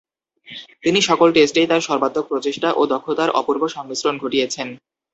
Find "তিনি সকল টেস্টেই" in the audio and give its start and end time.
0.83-1.69